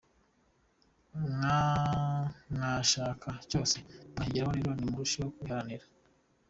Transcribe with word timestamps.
mwashaka 2.51 3.29
cyose 3.49 3.75
mwakigeraho; 4.13 4.51
rero 4.57 4.69
nimurusheho 4.73 5.29
kubiharanira. 5.35 5.85